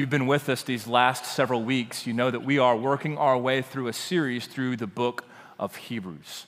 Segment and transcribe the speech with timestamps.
[0.00, 3.36] you've been with us these last several weeks, you know that we are working our
[3.36, 5.24] way through a series through the book
[5.58, 6.46] of Hebrews.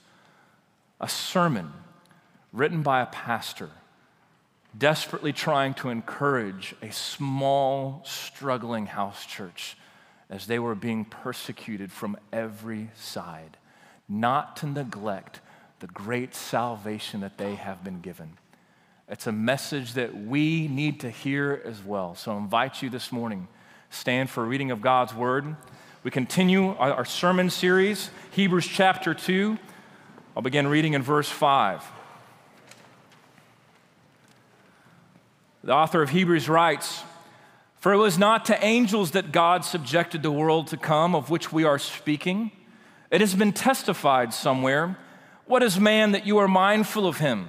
[1.00, 1.72] A sermon
[2.52, 3.70] written by a pastor
[4.78, 9.76] desperately trying to encourage a small, struggling house church
[10.28, 13.56] as they were being persecuted from every side,
[14.08, 15.40] not to neglect
[15.80, 18.38] the great salvation that they have been given.
[19.10, 22.14] It's a message that we need to hear as well.
[22.14, 23.48] So I invite you this morning,
[23.90, 25.56] stand for a reading of God's word.
[26.04, 29.58] We continue our, sermon series, Hebrews chapter 2.
[30.36, 31.84] I'll begin reading in verse 5.
[35.64, 37.02] The author of Hebrews writes,
[37.80, 41.52] For it was not to angels that God subjected the world to come, of which
[41.52, 42.52] we are speaking.
[43.10, 44.96] It has been testified somewhere.
[45.46, 47.48] What is man that you are mindful of him?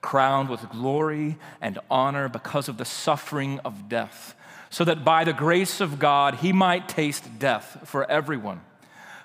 [0.00, 4.34] crowned with glory and honor because of the suffering of death,
[4.70, 8.60] so that by the grace of God he might taste death for everyone.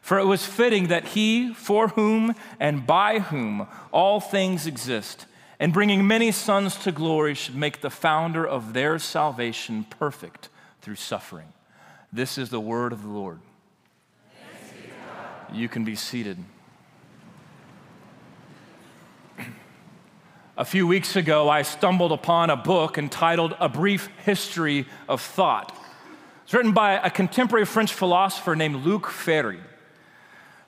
[0.01, 5.25] For it was fitting that he, for whom and by whom all things exist,
[5.59, 10.49] and bringing many sons to glory, should make the founder of their salvation perfect
[10.81, 11.47] through suffering.
[12.11, 13.39] This is the word of the Lord.
[15.53, 16.38] You can be seated.
[20.56, 25.76] A few weeks ago, I stumbled upon a book entitled A Brief History of Thought.
[26.44, 29.59] It's written by a contemporary French philosopher named Luc Ferry.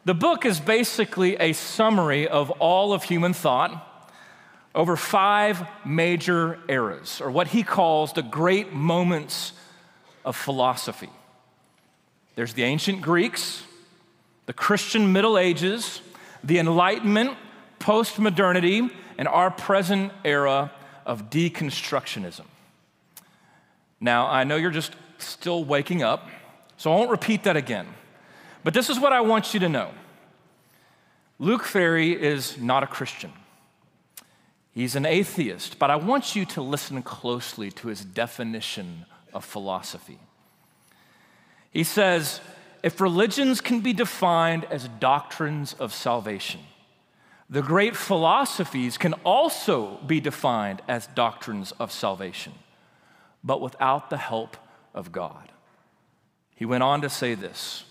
[0.03, 4.09] The book is basically a summary of all of human thought
[4.73, 9.53] over five major eras, or what he calls the great moments
[10.25, 11.11] of philosophy.
[12.33, 13.61] There's the ancient Greeks,
[14.47, 16.01] the Christian Middle Ages,
[16.43, 17.37] the Enlightenment,
[17.77, 20.71] post modernity, and our present era
[21.05, 22.45] of deconstructionism.
[23.99, 26.27] Now, I know you're just still waking up,
[26.77, 27.87] so I won't repeat that again.
[28.63, 29.91] But this is what I want you to know
[31.37, 33.31] Luc Ferry is not a Christian.
[34.73, 40.19] He's an atheist, but I want you to listen closely to his definition of philosophy.
[41.71, 42.41] He says,
[42.83, 46.59] if religions can be defined as doctrines of salvation,
[47.49, 52.53] the great philosophies can also be defined as doctrines of salvation,
[53.43, 54.57] but without the help
[54.93, 55.51] of God.
[56.55, 57.85] He went on to say this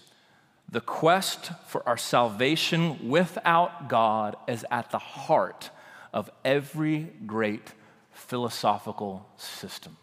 [0.68, 5.70] the quest for our salvation without God is at the heart
[6.12, 7.72] of every great
[8.12, 9.96] philosophical system.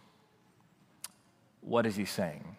[1.62, 2.56] What is he saying?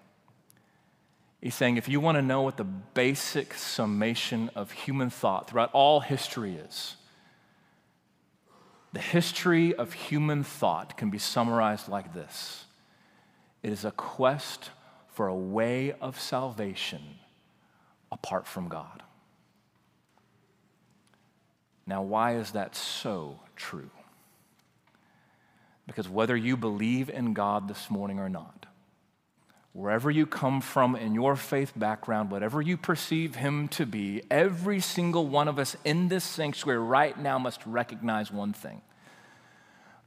[1.42, 5.70] He's saying if you want to know what the basic summation of human thought throughout
[5.72, 6.96] all history is,
[8.92, 12.64] the history of human thought can be summarized like this
[13.62, 14.70] it is a quest
[15.08, 17.02] for a way of salvation
[18.10, 19.02] apart from God.
[21.86, 23.90] Now, why is that so true?
[25.86, 28.66] Because whether you believe in God this morning or not,
[29.72, 34.80] wherever you come from in your faith background, whatever you perceive Him to be, every
[34.80, 38.82] single one of us in this sanctuary right now must recognize one thing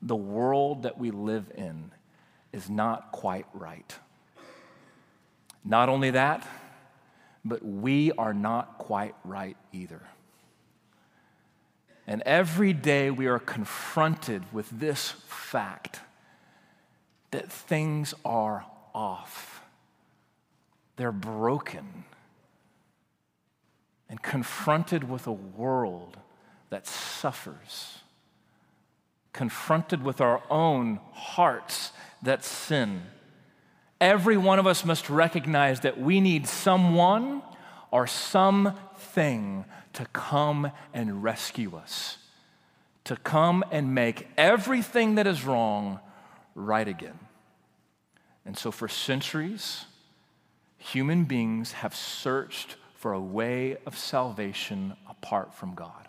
[0.01, 1.91] the world that we live in
[2.53, 3.95] is not quite right.
[5.63, 6.47] Not only that,
[7.43, 10.01] but we are not quite right either.
[12.05, 16.01] And every day we are confronted with this fact
[17.31, 19.54] that things are off
[20.95, 22.05] they're broken
[24.09, 26.17] and confronted with a world
[26.69, 27.99] that suffers,
[29.33, 31.91] confronted with our own hearts
[32.21, 33.01] that sin.
[33.99, 37.41] Every one of us must recognize that we need someone
[37.91, 42.17] or something to come and rescue us,
[43.05, 45.99] to come and make everything that is wrong
[46.53, 47.19] right again.
[48.45, 49.85] And so, for centuries,
[50.85, 56.07] human beings have searched for a way of salvation apart from God.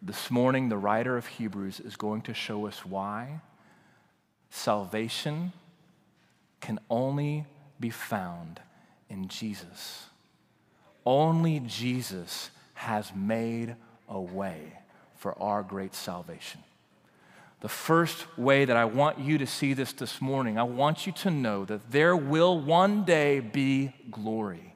[0.00, 3.40] This morning, the writer of Hebrews is going to show us why
[4.48, 5.52] salvation
[6.60, 7.44] can only
[7.78, 8.60] be found
[9.10, 10.06] in Jesus.
[11.04, 13.74] only Jesus has made
[14.08, 14.78] a way
[15.16, 16.60] for our great salvation.
[17.60, 21.12] The first way that I want you to see this this morning, I want you
[21.12, 24.74] to know that there will one day be glory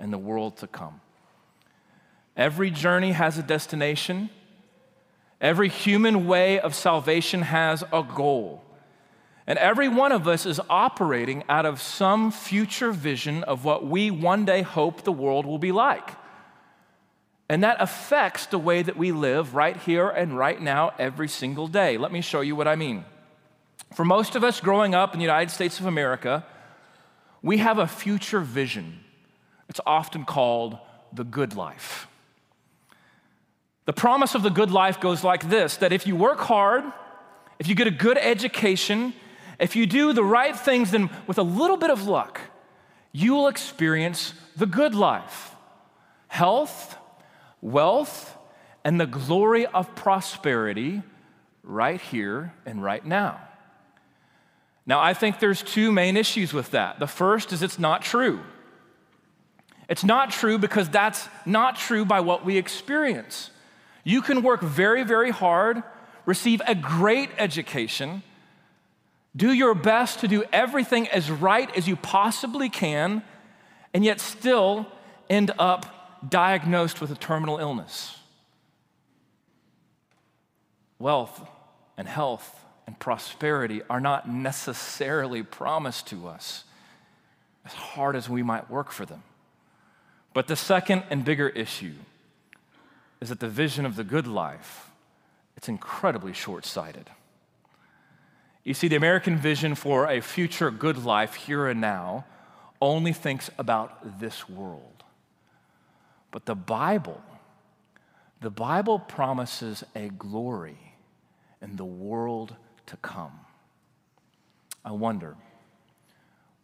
[0.00, 1.00] in the world to come.
[2.36, 4.30] Every journey has a destination.
[5.40, 8.64] Every human way of salvation has a goal.
[9.46, 14.10] And every one of us is operating out of some future vision of what we
[14.10, 16.10] one day hope the world will be like.
[17.48, 21.68] And that affects the way that we live right here and right now every single
[21.68, 21.98] day.
[21.98, 23.04] Let me show you what I mean.
[23.94, 26.44] For most of us growing up in the United States of America,
[27.42, 29.00] we have a future vision.
[29.68, 30.78] It's often called
[31.12, 32.08] the good life.
[33.84, 36.84] The promise of the good life goes like this that if you work hard,
[37.58, 39.12] if you get a good education,
[39.58, 42.40] if you do the right things, then with a little bit of luck,
[43.12, 45.54] you will experience the good life
[46.28, 46.96] health,
[47.64, 48.36] wealth,
[48.84, 51.02] and the glory of prosperity
[51.64, 53.40] right here and right now.
[54.86, 57.00] Now, I think there's two main issues with that.
[57.00, 58.40] The first is it's not true.
[59.88, 63.50] It's not true because that's not true by what we experience.
[64.04, 65.82] You can work very, very hard,
[66.26, 68.22] receive a great education,
[69.34, 73.22] do your best to do everything as right as you possibly can,
[73.94, 74.86] and yet still
[75.30, 78.18] end up diagnosed with a terminal illness.
[80.98, 81.46] Wealth
[81.96, 86.64] and health and prosperity are not necessarily promised to us
[87.64, 89.22] as hard as we might work for them.
[90.32, 91.94] But the second and bigger issue
[93.20, 94.90] is that the vision of the good life
[95.56, 97.10] it's incredibly short-sighted.
[98.64, 102.24] You see the American vision for a future good life here and now
[102.80, 104.93] only thinks about this world.
[106.34, 107.22] But the Bible
[108.40, 110.76] the Bible promises a glory
[111.62, 112.54] in the world
[112.86, 113.32] to come.
[114.84, 115.36] I wonder,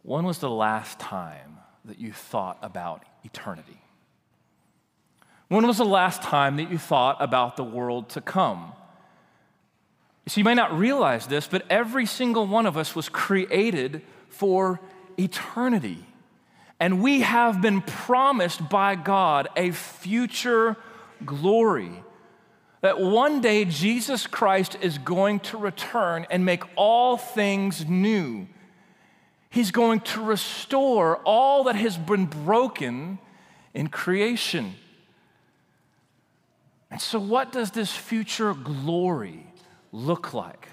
[0.03, 3.81] when was the last time that you thought about eternity?
[5.47, 8.73] When was the last time that you thought about the world to come?
[10.27, 14.81] So you may not realize this, but every single one of us was created for
[15.17, 16.05] eternity.
[16.81, 20.75] And we have been promised by God a future
[21.23, 21.91] glory.
[22.81, 28.47] That one day Jesus Christ is going to return and make all things new.
[29.51, 33.19] He's going to restore all that has been broken
[33.75, 34.73] in creation.
[36.89, 39.45] And so, what does this future glory
[39.91, 40.67] look like?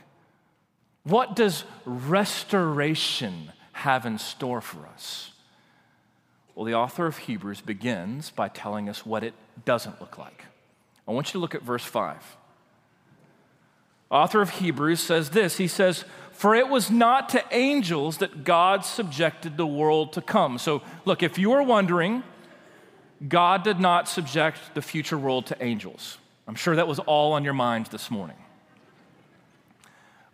[1.03, 5.33] What does restoration have in store for us?
[6.59, 9.33] Well, the author of Hebrews begins by telling us what it
[9.65, 10.43] doesn't look like.
[11.07, 12.37] I want you to look at verse 5.
[14.11, 18.85] Author of Hebrews says this He says, For it was not to angels that God
[18.85, 20.59] subjected the world to come.
[20.59, 22.25] So, look, if you are wondering,
[23.29, 26.19] God did not subject the future world to angels.
[26.49, 28.39] I'm sure that was all on your minds this morning.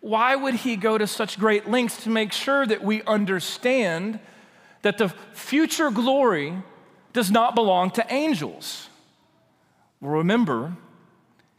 [0.00, 4.21] Why would he go to such great lengths to make sure that we understand
[4.84, 6.54] that the future glory
[7.12, 8.88] does not belong to angels?
[10.00, 10.76] Well, remember,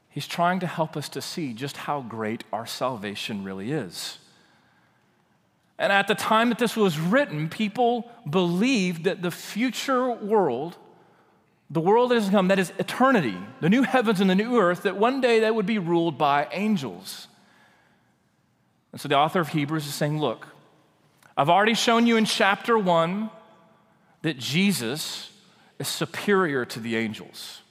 [0.09, 4.17] he's trying to help us to see just how great our salvation really is.
[5.77, 10.77] And at the time that this was written, people believed that the future world
[11.69, 14.83] the world that has come, that is eternity, the new heavens and the new earth,
[14.83, 17.27] that one day that would be ruled by angels.
[18.91, 20.47] And so the author of Hebrews is saying, Look,
[21.37, 23.29] I've already shown you in chapter one
[24.21, 25.31] that Jesus
[25.79, 27.61] is superior to the angels.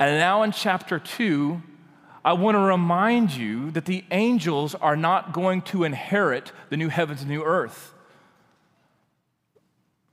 [0.00, 1.62] And now in chapter two,
[2.24, 6.88] I want to remind you that the angels are not going to inherit the new
[6.88, 7.94] heavens and new earth.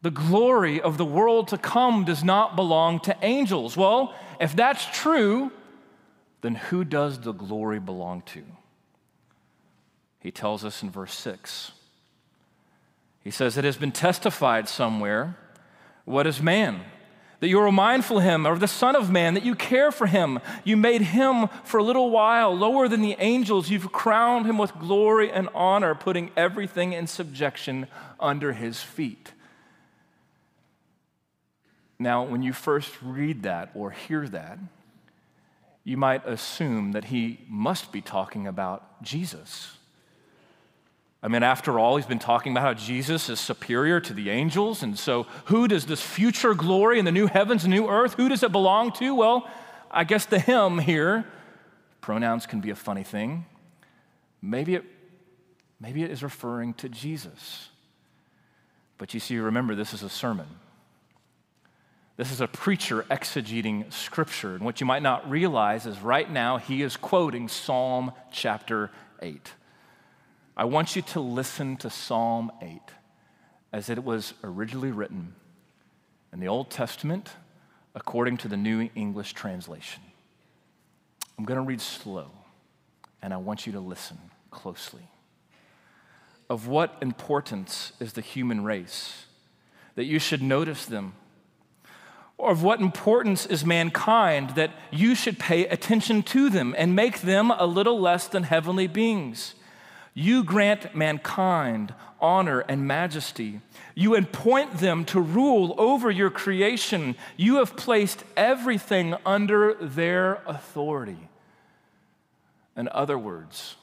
[0.01, 3.75] The glory of the world to come does not belong to angels.
[3.75, 5.51] Well, if that's true,
[6.41, 8.43] then who does the glory belong to?
[10.19, 11.71] He tells us in verse 6.
[13.23, 15.35] He says, It has been testified somewhere.
[16.05, 16.81] What is man?
[17.39, 20.07] That you are mindful of him, or the Son of Man, that you care for
[20.07, 20.39] him.
[20.65, 23.69] You made him for a little while lower than the angels.
[23.69, 27.87] You've crowned him with glory and honor, putting everything in subjection
[28.19, 29.31] under his feet.
[31.97, 34.59] Now, when you first read that or hear that,
[35.83, 39.78] you might assume that he must be talking about Jesus.
[41.21, 44.83] I mean, after all, he's been talking about how Jesus is superior to the angels.
[44.83, 48.29] And so, who does this future glory in the new heavens and new earth, who
[48.29, 49.13] does it belong to?
[49.13, 49.49] Well,
[49.91, 51.25] I guess the him here,
[51.99, 53.45] pronouns can be a funny thing.
[54.41, 54.85] Maybe it,
[55.81, 57.69] maybe it is referring to Jesus.
[58.97, 60.47] But you see, remember, this is a sermon.
[62.15, 64.55] This is a preacher exegeting scripture.
[64.55, 69.53] And what you might not realize is right now he is quoting Psalm chapter 8.
[70.59, 72.81] I want you to listen to Psalm 8
[73.71, 75.33] as it was originally written
[76.33, 77.29] in the Old Testament
[77.95, 80.03] according to the New English Translation.
[81.37, 82.31] I'm going to read slow,
[83.21, 84.17] and I want you to listen
[84.51, 85.07] closely.
[86.49, 89.27] Of what importance is the human race
[89.95, 91.13] that you should notice them?
[92.37, 97.21] Or of what importance is mankind that you should pay attention to them and make
[97.21, 99.53] them a little less than heavenly beings?
[100.19, 103.61] You grant mankind honor and majesty.
[103.95, 107.15] You appoint them to rule over your creation.
[107.37, 111.29] You have placed everything under their authority.
[112.75, 113.77] In other words,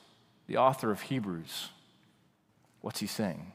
[0.47, 1.71] the author of Hebrews,
[2.83, 3.52] what's he saying?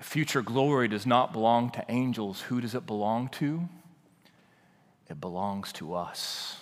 [0.00, 3.68] Future glory does not belong to angels, who does it belong to?
[5.10, 6.56] It belongs to us.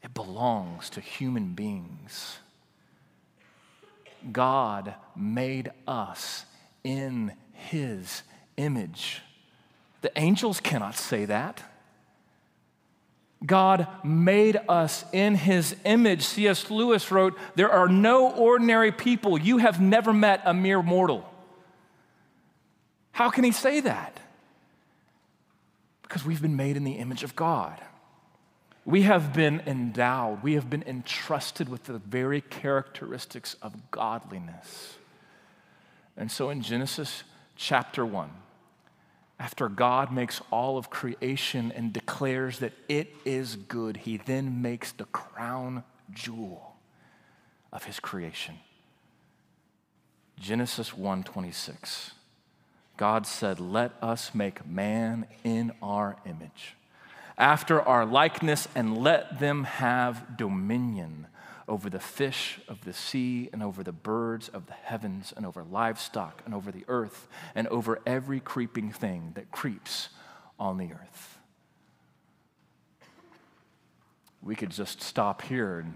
[0.00, 2.38] It belongs to human beings.
[4.30, 6.44] God made us
[6.84, 8.22] in his
[8.56, 9.22] image.
[10.02, 11.62] The angels cannot say that.
[13.44, 16.22] God made us in his image.
[16.22, 16.70] C.S.
[16.70, 19.38] Lewis wrote, There are no ordinary people.
[19.38, 21.28] You have never met a mere mortal.
[23.12, 24.18] How can he say that?
[26.02, 27.80] Because we've been made in the image of God.
[28.84, 34.96] We have been endowed, we have been entrusted with the very characteristics of godliness.
[36.16, 37.22] And so in Genesis
[37.56, 38.30] chapter 1,
[39.38, 44.92] after God makes all of creation and declares that it is good, he then makes
[44.92, 46.76] the crown jewel
[47.72, 48.56] of his creation.
[50.38, 52.12] Genesis 1:26.
[52.96, 56.76] God said, "Let us make man in our image."
[57.38, 61.26] After our likeness, and let them have dominion
[61.68, 65.62] over the fish of the sea, and over the birds of the heavens, and over
[65.62, 70.08] livestock, and over the earth, and over every creeping thing that creeps
[70.58, 71.38] on the earth.
[74.42, 75.94] We could just stop here, and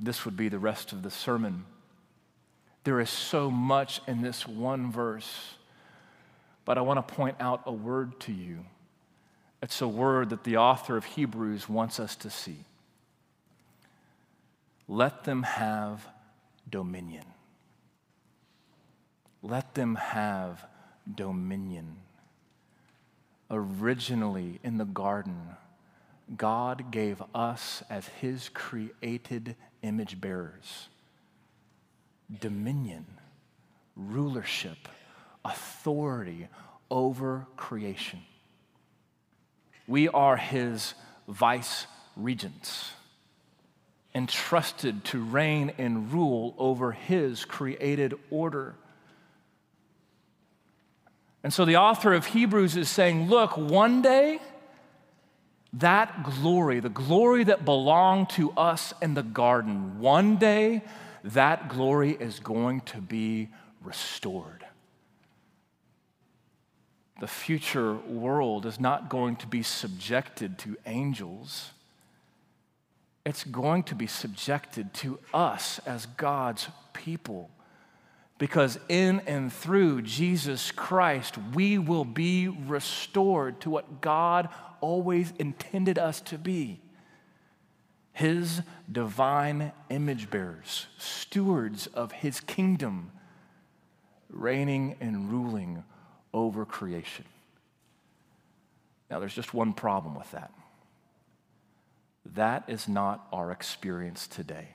[0.00, 1.64] this would be the rest of the sermon.
[2.84, 5.54] There is so much in this one verse,
[6.64, 8.64] but I want to point out a word to you
[9.64, 12.58] it's a word that the author of Hebrews wants us to see.
[14.86, 16.06] Let them have
[16.68, 17.24] dominion.
[19.42, 20.66] Let them have
[21.12, 21.96] dominion.
[23.50, 25.56] Originally in the garden,
[26.36, 30.88] God gave us as his created image bearers
[32.38, 33.06] dominion,
[33.96, 34.88] rulership,
[35.42, 36.48] authority
[36.90, 38.20] over creation.
[39.86, 40.94] We are his
[41.28, 41.86] vice
[42.16, 42.92] regents,
[44.14, 48.74] entrusted to reign and rule over his created order.
[51.42, 54.38] And so the author of Hebrews is saying, look, one day,
[55.74, 60.82] that glory, the glory that belonged to us in the garden, one day,
[61.24, 63.48] that glory is going to be
[63.82, 64.63] restored
[67.24, 71.70] the future world is not going to be subjected to angels.
[73.24, 77.48] It's going to be subjected to us as God's people.
[78.36, 84.50] Because in and through Jesus Christ, we will be restored to what God
[84.82, 86.82] always intended us to be
[88.12, 88.60] His
[88.92, 93.12] divine image bearers, stewards of His kingdom,
[94.28, 95.84] reigning and ruling
[96.34, 97.24] over creation.
[99.10, 100.52] Now, there's just one problem with that.
[102.34, 104.68] That is not our experience today.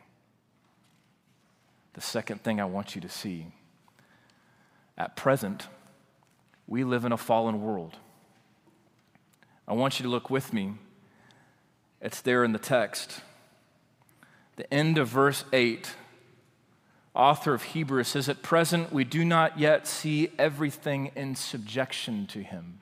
[1.94, 3.48] The second thing I want you to see
[4.98, 5.68] at present,
[6.68, 7.98] we live in a fallen world.
[9.68, 10.74] I want you to look with me.
[12.02, 13.22] It's there in the text.
[14.56, 15.94] The end of verse 8
[17.14, 22.42] author of Hebrews says, At present, we do not yet see everything in subjection to
[22.42, 22.80] him.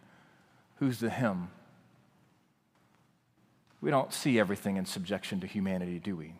[0.79, 1.49] Who's the him?
[3.81, 6.33] We don't see everything in subjection to humanity, do we?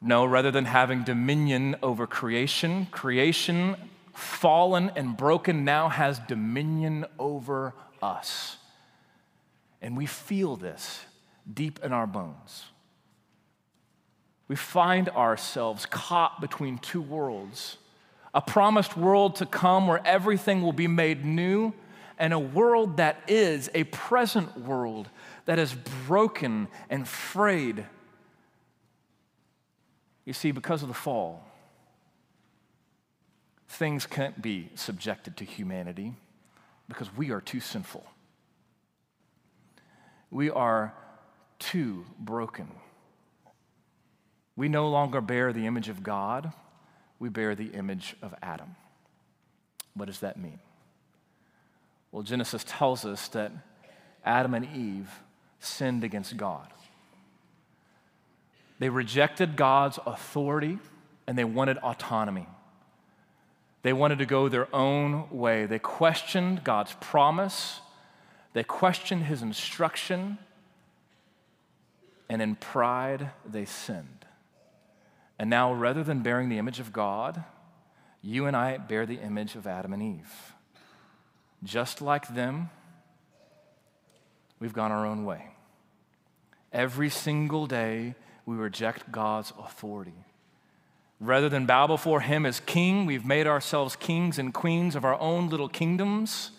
[0.00, 3.76] No, rather than having dominion over creation, creation,
[4.14, 8.56] fallen and broken, now has dominion over us.
[9.82, 11.04] And we feel this
[11.52, 12.64] deep in our bones.
[14.50, 17.76] We find ourselves caught between two worlds
[18.34, 21.72] a promised world to come where everything will be made new,
[22.18, 25.08] and a world that is a present world
[25.44, 25.72] that is
[26.08, 27.86] broken and frayed.
[30.24, 31.46] You see, because of the fall,
[33.68, 36.16] things can't be subjected to humanity
[36.88, 38.04] because we are too sinful.
[40.28, 40.92] We are
[41.60, 42.68] too broken.
[44.56, 46.52] We no longer bear the image of God,
[47.18, 48.76] we bear the image of Adam.
[49.94, 50.58] What does that mean?
[52.12, 53.52] Well, Genesis tells us that
[54.24, 55.10] Adam and Eve
[55.60, 56.66] sinned against God.
[58.78, 60.78] They rejected God's authority
[61.26, 62.46] and they wanted autonomy.
[63.82, 65.66] They wanted to go their own way.
[65.66, 67.80] They questioned God's promise,
[68.52, 70.38] they questioned his instruction,
[72.28, 74.19] and in pride, they sinned.
[75.40, 77.42] And now, rather than bearing the image of God,
[78.20, 80.52] you and I bear the image of Adam and Eve.
[81.64, 82.68] Just like them,
[84.60, 85.46] we've gone our own way.
[86.74, 90.26] Every single day, we reject God's authority.
[91.20, 95.18] Rather than bow before Him as King, we've made ourselves kings and queens of our
[95.18, 96.50] own little kingdoms.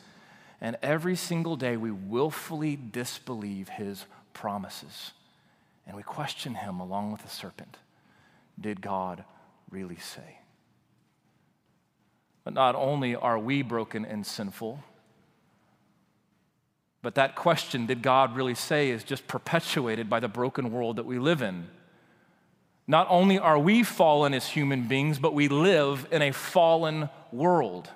[0.60, 5.12] And every single day, we willfully disbelieve His promises.
[5.86, 7.78] And we question Him along with the serpent.
[8.62, 9.24] Did God
[9.70, 10.40] really say?
[12.44, 14.84] But not only are we broken and sinful,
[17.02, 21.06] but that question, did God really say, is just perpetuated by the broken world that
[21.06, 21.68] we live in.
[22.88, 27.90] Not only are we fallen as human beings, but we live in a fallen world.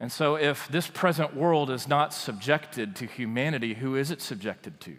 [0.00, 4.80] And so, if this present world is not subjected to humanity, who is it subjected
[4.80, 4.96] to?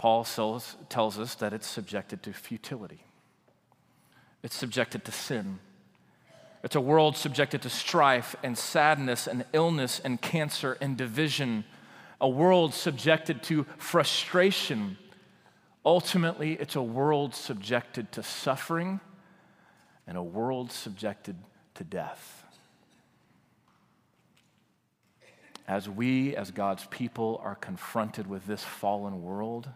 [0.00, 3.04] Paul tells us that it's subjected to futility,
[4.42, 5.58] it's subjected to sin.
[6.64, 11.64] It's a world subjected to strife and sadness and illness and cancer and division,
[12.18, 14.96] a world subjected to frustration.
[15.84, 19.00] Ultimately, it's a world subjected to suffering
[20.06, 21.36] and a world subjected
[21.74, 22.44] to death.
[25.68, 29.68] As we, as God's people, are confronted with this fallen world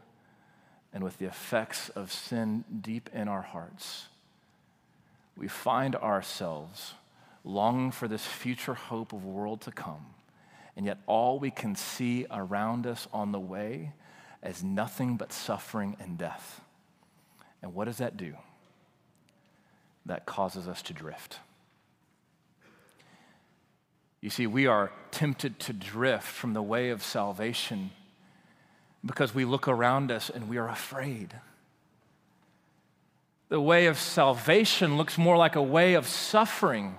[0.95, 4.07] and with the effects of sin deep in our hearts,
[5.37, 6.95] we find ourselves
[7.43, 10.07] longing for this future hope of a world to come,
[10.77, 13.93] and yet all we can see around us on the way
[14.45, 16.61] is nothing but suffering and death.
[17.61, 18.35] And what does that do?
[20.07, 21.39] That causes us to drift.
[24.21, 27.91] You see, we are tempted to drift from the way of salvation
[29.05, 31.35] because we look around us and we are afraid
[33.49, 36.97] the way of salvation looks more like a way of suffering.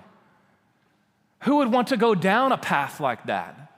[1.41, 3.73] Who would want to go down a path like that?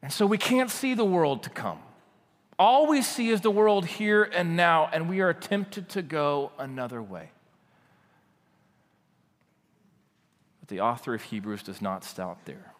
[0.00, 1.78] And so we can't see the world to come.
[2.56, 6.52] All we see is the world here and now, and we are tempted to go
[6.58, 7.30] another way.
[10.60, 12.73] But the author of Hebrews does not stop there.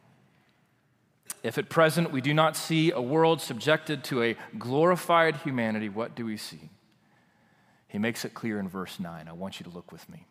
[1.45, 6.15] If at present we do not see a world subjected to a glorified humanity, what
[6.15, 6.71] do we see?
[7.87, 9.29] He makes it clear in verse 9.
[9.29, 10.27] I want you to look with me.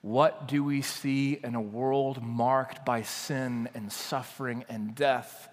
[0.00, 5.50] What do we see in a world marked by sin and suffering and death?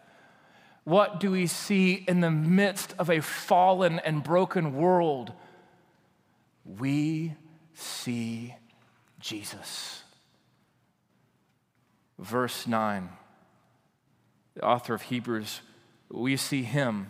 [0.85, 5.33] What do we see in the midst of a fallen and broken world?
[6.63, 7.35] We
[7.73, 8.55] see
[9.19, 10.03] Jesus.
[12.17, 13.09] Verse 9,
[14.55, 15.61] the author of Hebrews,
[16.09, 17.07] we see him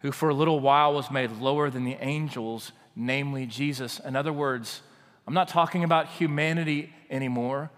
[0.00, 4.00] who for a little while was made lower than the angels, namely Jesus.
[4.00, 4.82] In other words,
[5.26, 7.70] I'm not talking about humanity anymore.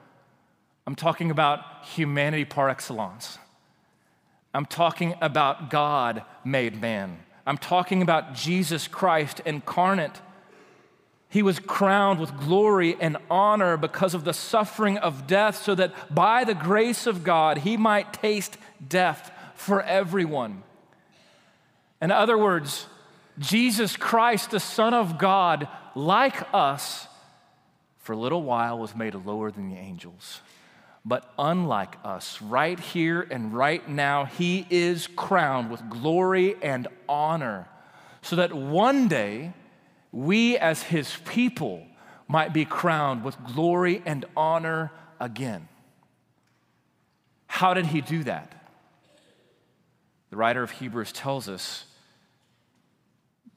[0.86, 3.38] I'm talking about humanity par excellence.
[4.54, 7.18] I'm talking about God made man.
[7.46, 10.20] I'm talking about Jesus Christ incarnate.
[11.32, 16.14] He was crowned with glory and honor because of the suffering of death, so that
[16.14, 20.62] by the grace of God, he might taste death for everyone.
[22.02, 22.84] In other words,
[23.38, 27.08] Jesus Christ, the Son of God, like us,
[28.00, 30.42] for a little while was made lower than the angels.
[31.02, 37.68] But unlike us, right here and right now, he is crowned with glory and honor,
[38.20, 39.54] so that one day
[40.12, 41.86] we as his people
[42.28, 45.68] might be crowned with glory and honor again.
[47.46, 48.52] How did he do that?
[50.30, 51.84] The writer of Hebrews tells us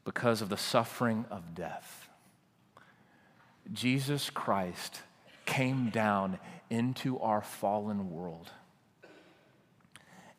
[0.03, 2.09] because of the suffering of death.
[3.73, 5.01] Jesus Christ
[5.45, 6.37] came down
[6.69, 8.51] into our fallen world.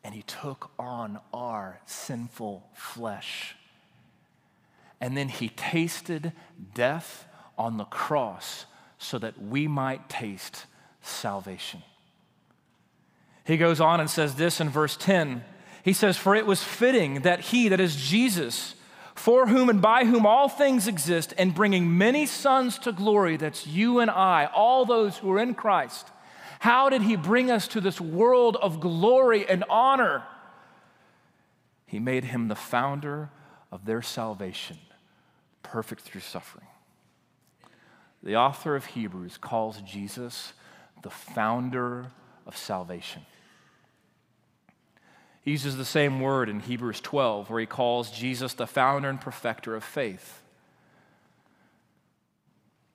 [0.03, 3.56] And he took on our sinful flesh.
[4.99, 6.33] And then he tasted
[6.73, 8.65] death on the cross
[8.97, 10.65] so that we might taste
[11.01, 11.83] salvation.
[13.45, 15.43] He goes on and says this in verse 10.
[15.83, 18.75] He says, For it was fitting that he, that is Jesus,
[19.15, 23.65] for whom and by whom all things exist, and bringing many sons to glory, that's
[23.65, 26.09] you and I, all those who are in Christ.
[26.59, 30.23] How did he bring us to this world of glory and honor?
[31.85, 33.29] He made him the founder
[33.71, 34.77] of their salvation,
[35.71, 36.67] perfect through suffering.
[38.23, 40.53] The author of Hebrews calls Jesus
[41.03, 42.07] the founder
[42.45, 43.21] of salvation.
[45.41, 49.21] He uses the same word in Hebrews 12, where he calls Jesus the founder and
[49.21, 50.41] perfecter of faith.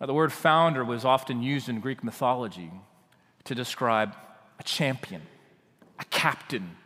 [0.01, 2.71] Now, the word founder was often used in Greek mythology
[3.45, 4.15] to describe
[4.59, 5.23] a champion,
[5.99, 6.77] a captain,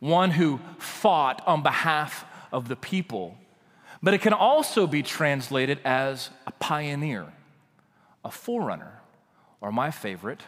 [0.00, 3.38] one who fought on behalf of the people.
[4.04, 7.24] But it can also be translated as a pioneer,
[8.22, 9.00] a forerunner,
[9.62, 10.42] or my favorite,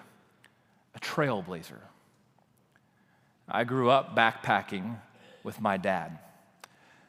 [0.95, 1.81] a trailblazer.
[3.49, 4.99] I grew up backpacking
[5.43, 6.19] with my dad.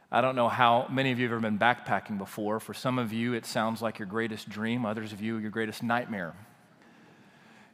[0.10, 2.62] I don't know how many of you have ever been backpacking before.
[2.62, 5.84] For some of you, it sounds like your greatest dream, others of you, your greatest
[5.84, 6.34] nightmare.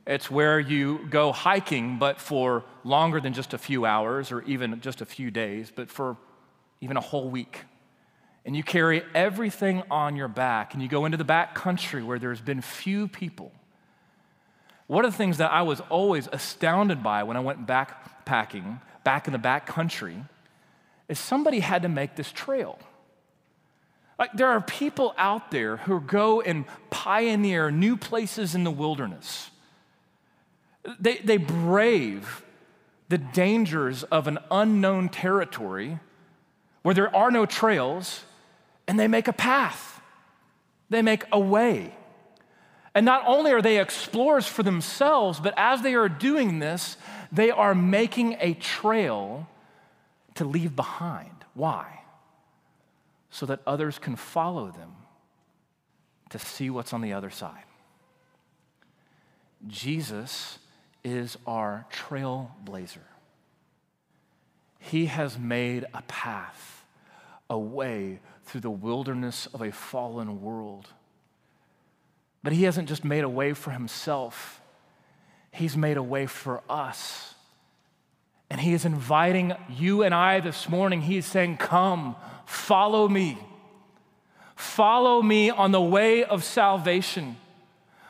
[0.08, 4.82] It's where you go hiking, but for longer than just a few hours or even
[4.82, 6.18] just a few days, but for
[6.82, 7.66] even a whole week.
[8.46, 12.20] And you carry everything on your back, and you go into the back country where
[12.20, 13.52] there's been few people.
[14.88, 19.28] One of the things that I was always astounded by when I went backpacking back
[19.28, 20.18] in the back country
[21.08, 22.78] is somebody had to make this trail.
[24.20, 29.50] Like there are people out there who go and pioneer new places in the wilderness.
[31.00, 32.44] They, they brave
[33.10, 36.00] the dangers of an unknown territory
[36.84, 38.24] where there are no trails
[38.88, 40.02] and they make a path,
[40.90, 41.96] they make a way.
[42.96, 46.98] And not only are they explorers for themselves, but as they are doing this,
[47.32, 49.48] they are making a trail
[50.36, 51.32] to leave behind.
[51.56, 52.02] Why?
[53.32, 54.92] So that others can follow them
[56.30, 57.64] to see what's on the other side.
[59.68, 60.60] Jesus
[61.04, 62.98] is our trailblazer.
[64.80, 66.86] He has made a path,
[67.50, 70.88] a way through the wilderness of a fallen world
[72.44, 74.62] but he hasn't just made a way for himself,
[75.52, 77.34] he's made a way for us.
[78.50, 81.02] And he is inviting you and I this morning.
[81.02, 83.40] He's saying, Come, follow me.
[84.56, 87.38] Follow me on the way of salvation.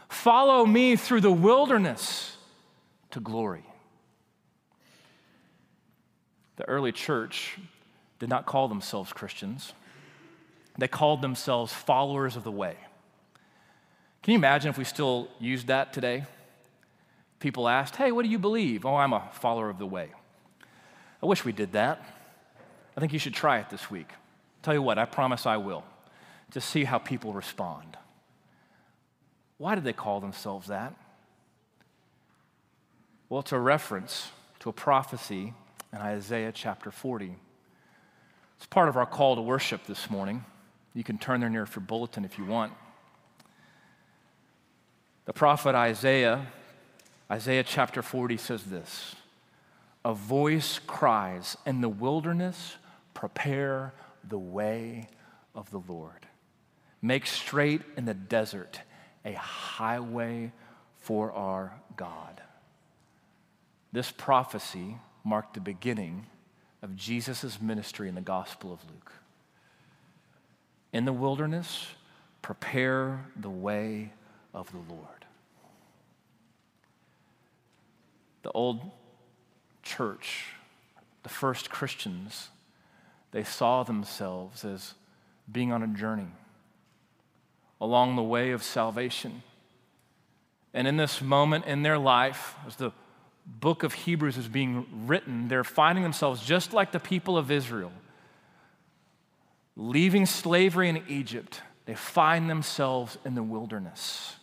[0.09, 2.35] Follow me through the wilderness
[3.11, 3.63] to glory.
[6.57, 7.57] The early church
[8.19, 9.73] did not call themselves Christians,
[10.77, 12.75] they called themselves followers of the way.
[14.21, 16.23] Can you imagine if we still used that today?
[17.39, 18.85] People asked, Hey, what do you believe?
[18.85, 20.09] Oh, I'm a follower of the way.
[21.21, 22.03] I wish we did that.
[22.95, 24.09] I think you should try it this week.
[24.61, 25.83] Tell you what, I promise I will.
[26.51, 27.97] To see how people respond.
[29.57, 30.93] Why did they call themselves that?
[33.27, 35.53] Well, it's a reference to a prophecy
[35.91, 37.35] in Isaiah chapter 40.
[38.57, 40.45] It's part of our call to worship this morning.
[40.93, 42.73] You can turn there near your bulletin if you want.
[45.25, 46.47] The prophet Isaiah,
[47.31, 49.15] Isaiah chapter 40 says this
[50.05, 52.75] A voice cries, In the wilderness,
[53.13, 53.93] prepare
[54.27, 55.07] the way
[55.55, 56.27] of the Lord.
[57.01, 58.79] Make straight in the desert
[59.25, 60.51] a highway
[60.97, 62.41] for our God.
[63.91, 66.27] This prophecy marked the beginning
[66.81, 69.11] of Jesus' ministry in the Gospel of Luke.
[70.93, 71.87] In the wilderness,
[72.43, 74.13] prepare the way
[74.53, 75.25] of the Lord.
[78.43, 78.79] The old
[79.81, 80.53] church,
[81.23, 82.49] the first Christians,
[83.31, 84.93] they saw themselves as
[85.51, 86.27] being on a journey
[87.81, 89.41] along the way of salvation.
[90.73, 92.91] And in this moment in their life, as the
[93.45, 97.91] book of Hebrews is being written, they're finding themselves just like the people of Israel.
[99.75, 104.35] Leaving slavery in Egypt, they find themselves in the wilderness.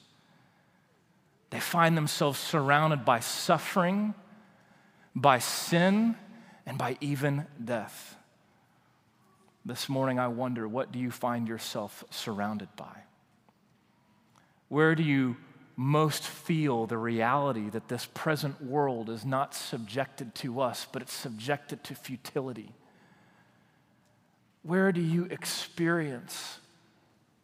[1.51, 4.15] They find themselves surrounded by suffering,
[5.15, 6.17] by sin,
[6.67, 8.17] and by even death.
[9.65, 13.03] This morning, I wonder what do you find yourself surrounded by?
[14.69, 15.37] Where do you
[15.77, 21.13] most feel the reality that this present world is not subjected to us, but it's
[21.13, 22.73] subjected to futility?
[24.63, 26.59] Where do you experience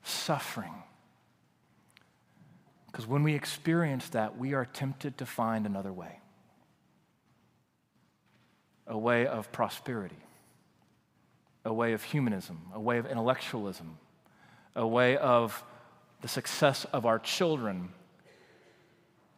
[0.02, 0.74] suffering?
[2.86, 6.20] Because when we experience that, we are tempted to find another way.
[8.86, 10.22] A way of prosperity,
[11.64, 13.98] a way of humanism, a way of intellectualism,
[14.74, 15.64] a way of
[16.20, 17.90] the success of our children.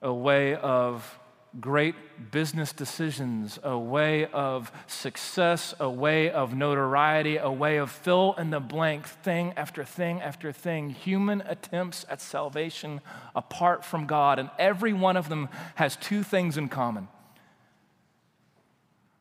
[0.00, 1.18] A way of
[1.60, 1.94] great
[2.30, 8.50] business decisions, a way of success, a way of notoriety, a way of fill in
[8.50, 13.00] the blank thing after thing after thing, human attempts at salvation
[13.34, 14.38] apart from God.
[14.38, 17.08] And every one of them has two things in common.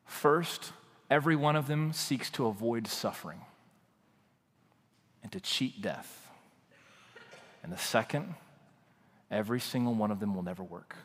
[0.04, 0.72] First,
[1.10, 3.40] every one of them seeks to avoid suffering
[5.22, 6.28] and to cheat death.
[7.62, 8.34] And the second,
[9.30, 10.96] Every single one of them will never work.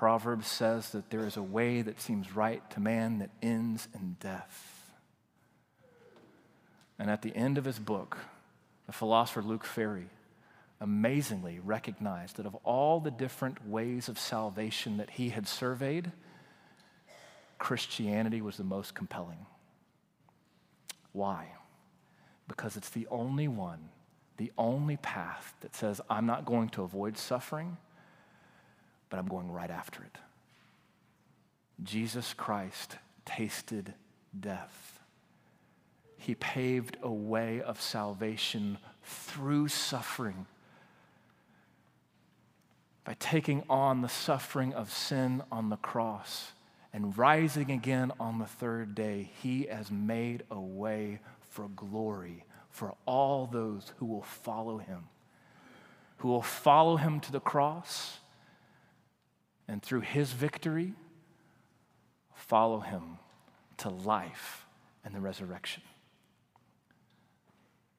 [0.00, 4.16] Proverbs says that there is a way that seems right to man that ends in
[4.18, 4.94] death.
[6.98, 8.16] And at the end of his book,
[8.86, 10.06] the philosopher Luc Ferry
[10.80, 16.12] amazingly recognized that of all the different ways of salvation that he had surveyed,
[17.58, 19.44] Christianity was the most compelling.
[21.12, 21.48] Why?
[22.48, 23.90] Because it's the only one
[24.38, 27.76] the only path that says, I'm not going to avoid suffering,
[29.10, 30.16] but I'm going right after it.
[31.82, 33.94] Jesus Christ tasted
[34.38, 35.00] death.
[36.16, 40.46] He paved a way of salvation through suffering.
[43.04, 46.52] By taking on the suffering of sin on the cross
[46.92, 52.94] and rising again on the third day, he has made a way for glory for
[53.06, 55.04] all those who will follow him,
[56.18, 58.18] who will follow him to the cross,
[59.70, 60.92] and through his victory,
[62.34, 63.18] follow him
[63.78, 64.66] to life
[65.04, 65.82] and the resurrection.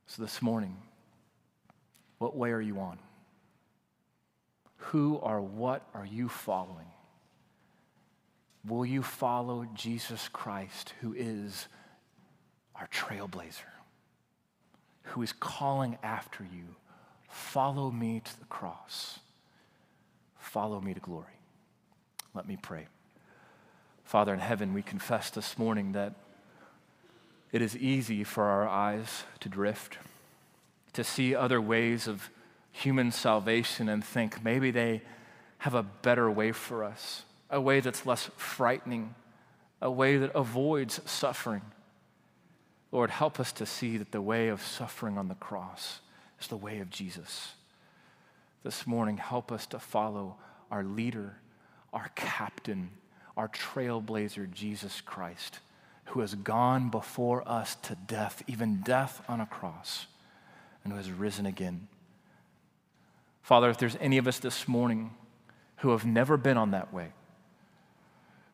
[0.08, 0.76] So this morning,
[2.18, 3.00] what way are you on?
[4.76, 6.88] Who or what are you following?
[8.68, 11.68] Will you follow Jesus Christ, who is
[12.76, 13.72] our trailblazer?
[15.06, 16.76] who is calling after you,
[17.32, 19.20] Follow me to the cross.
[20.38, 21.41] Follow me to glory.
[22.34, 22.88] Let me pray.
[24.04, 26.14] Father in heaven, we confess this morning that
[27.52, 29.98] it is easy for our eyes to drift,
[30.94, 32.30] to see other ways of
[32.72, 35.02] human salvation and think maybe they
[35.60, 39.14] have a better way for us, a way that's less frightening,
[39.82, 41.62] a way that avoids suffering.
[42.92, 46.00] Lord, help us to see that the way of suffering on the cross
[46.40, 47.54] is the way of Jesus.
[48.64, 50.38] This morning, help us to follow
[50.70, 51.38] our leader,
[51.94, 52.92] our captain,
[53.36, 55.60] our trailblazer, Jesus Christ,
[56.06, 60.08] who has gone before us to death, even death on a cross,
[60.84, 61.88] and who has risen again.
[63.42, 65.12] Father, if there's any of us this morning
[65.78, 67.12] who have never been on that way,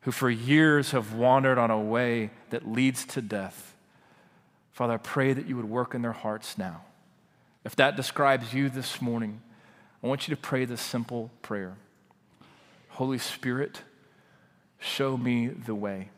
[0.02, 3.76] who for years have wandered on a way that leads to death,
[4.72, 6.84] Father, I pray that you would work in their hearts now.
[7.66, 9.42] If that describes you this morning,
[10.04, 11.76] I want you to pray this simple prayer
[12.98, 13.84] Holy Spirit,
[14.80, 16.10] show me the way.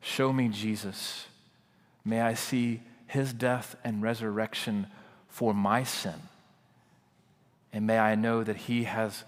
[0.00, 1.26] Show me Jesus.
[2.02, 4.86] May I see his death and resurrection
[5.28, 6.14] for my sin.
[7.74, 9.24] And may I know that he has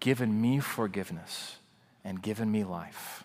[0.00, 1.58] given me forgiveness
[2.02, 3.22] and given me life,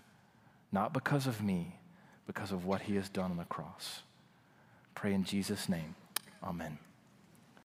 [0.72, 1.80] not because of me,
[2.28, 4.04] because of what he has done on the cross.
[4.94, 5.96] Pray in Jesus' name.
[6.44, 6.78] Amen.